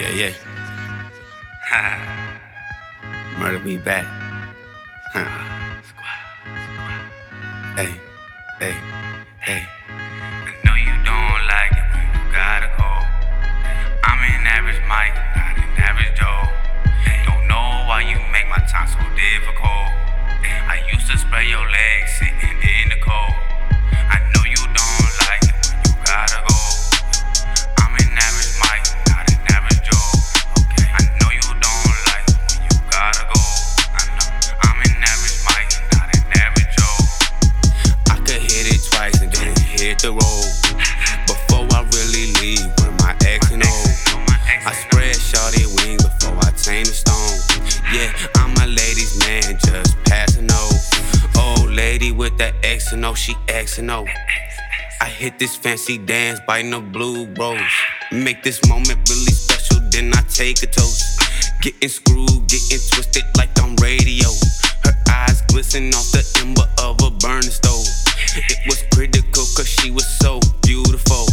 [0.00, 0.32] Yeah, yeah.
[1.68, 1.84] Ha.
[3.38, 4.06] Murder be back.
[5.12, 5.28] Huh.
[7.76, 7.92] Hey,
[8.58, 8.76] hey,
[9.40, 9.62] hey.
[9.68, 12.88] I know you don't like it when you gotta go.
[14.08, 16.48] I'm an average Mike, not an average Joe.
[17.28, 19.92] Don't know why you make my time so difficult.
[20.72, 22.51] I used to spray your legs sitting
[40.02, 40.50] the road.
[41.30, 43.78] Before I really leave, when my ex know.
[44.66, 47.38] I spread shorty wings before I tame the stone.
[47.94, 50.70] Yeah, I'm a ladies' man, just passing no.
[51.38, 54.04] Old lady with that X and O, she X and O.
[55.00, 57.60] I hit this fancy dance, biting the blue rose.
[58.10, 61.22] Make this moment really special, then I take a toast.
[61.60, 64.28] Getting screwed, getting twisted like I'm radio.
[64.82, 67.86] Her eyes glisten off the ember of a burning stove.
[68.34, 71.26] It was critical cause she was so beautiful.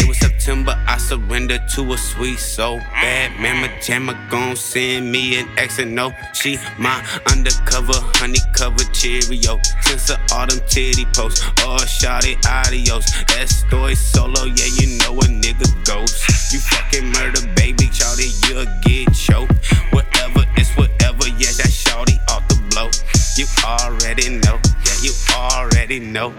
[0.00, 2.78] It was September, I surrendered to a sweet soul.
[2.78, 6.12] Bad mama jamma gon' send me an X and O.
[6.32, 9.58] She my undercover, honey covered Cheerio.
[9.82, 13.04] Since the autumn titty post, oh shawty adios.
[13.38, 16.52] Estoy solo, yeah, you know a nigga ghost.
[16.52, 19.52] You fucking murder, baby, shawty, you'll get choked.
[19.92, 22.90] Whatever, it's whatever, yeah, that shawty off the blow.
[23.36, 26.34] You already know, yeah, you already know.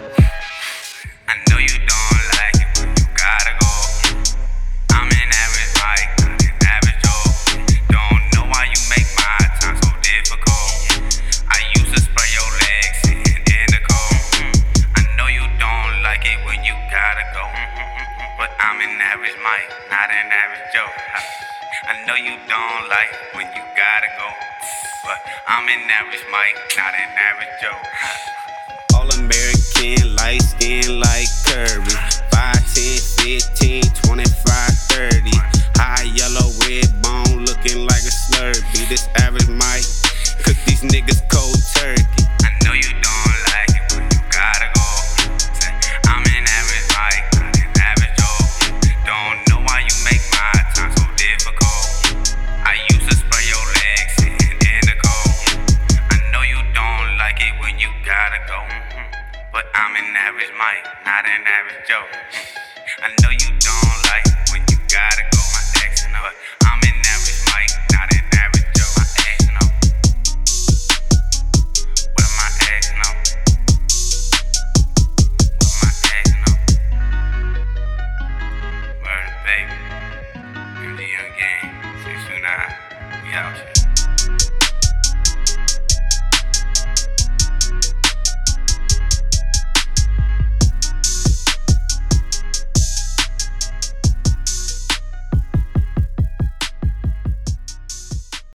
[18.92, 20.92] An average Mike, not an average Joe.
[21.88, 24.30] I know you don't like when you gotta go.
[25.03, 27.80] But I'm an average Mike, not an average Joe.
[28.95, 30.30] All American, light
[60.42, 62.06] average Mike, not an average Joe.
[63.04, 63.61] I know you